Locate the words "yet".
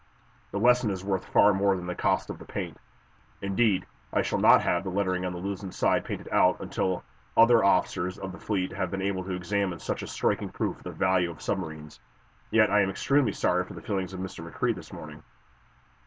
12.49-12.71